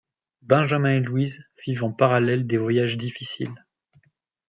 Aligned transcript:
Benjamin 0.41 0.95
et 0.95 0.99
Louise 0.99 1.43
vivent 1.63 1.83
en 1.83 1.91
parallèle 1.93 2.47
des 2.47 2.57
voyages 2.57 2.97
difficiles. 2.97 3.53